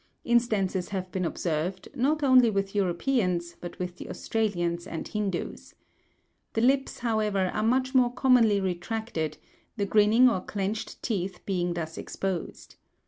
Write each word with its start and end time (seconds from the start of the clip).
Instances 0.23 0.89
have 0.89 1.11
been 1.11 1.25
observed, 1.25 1.87
not 1.93 2.23
only 2.23 2.49
with 2.49 2.73
Europeans, 2.73 3.55
but 3.61 3.77
with 3.77 3.97
the 3.97 4.09
Australians 4.09 4.87
and 4.87 5.07
Hindoos. 5.07 5.75
The 6.53 6.61
lips, 6.61 6.97
however, 6.97 7.51
are 7.53 7.61
much 7.61 7.93
more 7.93 8.11
commonly 8.11 8.59
retracted, 8.59 9.37
the 9.77 9.85
grinning 9.85 10.27
or 10.27 10.41
clenched 10.41 11.03
teeth 11.03 11.45
being 11.45 11.75
thus 11.75 11.99
exposed. 11.99 12.77